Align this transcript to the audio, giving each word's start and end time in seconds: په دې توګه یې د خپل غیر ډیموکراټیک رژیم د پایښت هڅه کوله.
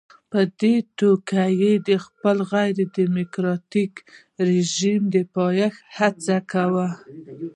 په 0.31 0.39
دې 0.61 0.75
توګه 0.99 1.41
یې 1.61 1.73
د 1.89 1.89
خپل 2.05 2.37
غیر 2.53 2.77
ډیموکراټیک 2.97 3.93
رژیم 4.49 5.01
د 5.13 5.15
پایښت 5.35 5.81
هڅه 5.97 6.37
کوله. 6.51 6.89